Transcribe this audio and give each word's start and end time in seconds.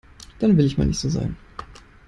Dann 0.39 0.57
will 0.57 0.65
ich 0.65 0.79
mal 0.79 0.87
nicht 0.87 0.97
so 0.97 1.09
sein. 1.09 1.35